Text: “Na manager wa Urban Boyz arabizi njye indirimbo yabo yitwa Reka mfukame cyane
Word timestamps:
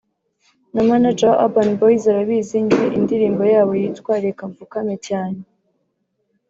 “Na 0.73 0.81
manager 0.89 1.29
wa 1.31 1.37
Urban 1.45 1.69
Boyz 1.79 2.03
arabizi 2.11 2.57
njye 2.65 2.85
indirimbo 2.97 3.43
yabo 3.53 3.71
yitwa 3.81 4.13
Reka 4.25 4.43
mfukame 4.51 4.95
cyane 5.07 5.39